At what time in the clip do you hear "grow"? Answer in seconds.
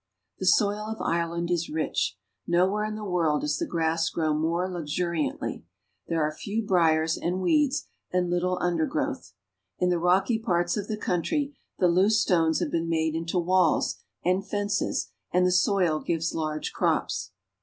4.09-4.33